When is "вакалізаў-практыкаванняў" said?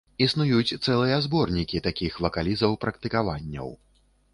2.29-3.69